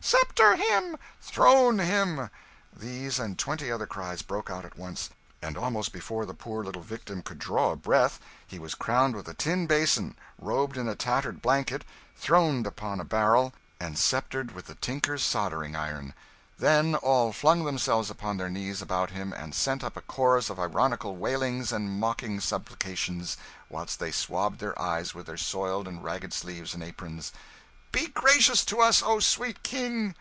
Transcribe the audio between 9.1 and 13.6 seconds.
with a tin basin, robed in a tattered blanket, throned upon a barrel,